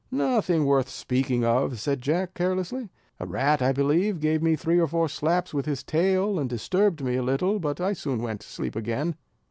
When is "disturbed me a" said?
6.49-7.21